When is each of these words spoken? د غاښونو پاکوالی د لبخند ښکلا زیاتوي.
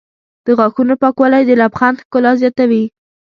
د 0.45 0.47
غاښونو 0.57 0.93
پاکوالی 1.01 1.43
د 1.45 1.51
لبخند 1.61 2.01
ښکلا 2.03 2.31
زیاتوي. 2.41 2.83